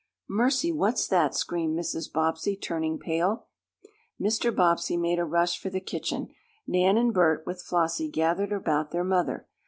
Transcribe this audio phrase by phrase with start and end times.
[0.31, 0.71] "Mercy!
[0.71, 2.11] What's that?" screamed Mrs.
[2.11, 3.45] Bobbsey, turning pale.
[4.19, 4.49] Mr.
[4.51, 6.29] Bobbsey made a rush for the kitchen.
[6.65, 9.45] Nan and Bert, with Flossie, gathered about their mother.